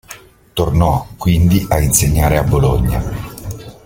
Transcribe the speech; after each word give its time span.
Tornò 0.53 1.09
quindi 1.15 1.63
a 1.69 1.79
insegnare 1.79 2.37
a 2.39 2.43
Bologna. 2.43 3.03